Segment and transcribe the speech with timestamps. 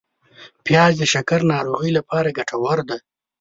[0.65, 2.99] پیاز د شکر ناروغۍ لپاره ګټور دی